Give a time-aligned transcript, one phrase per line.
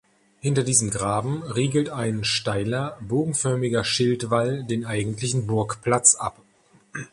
[0.39, 6.41] Hinter diesem Graben riegelt ein steiler bogenförmiger Schildwall den eigentlichen Burgplatz ab.